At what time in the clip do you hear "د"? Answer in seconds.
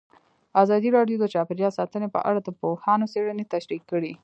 1.19-1.25, 2.43-2.49